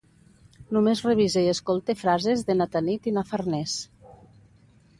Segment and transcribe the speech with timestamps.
[0.77, 3.77] Només revise i escolte frases de na Tanit i na Farners.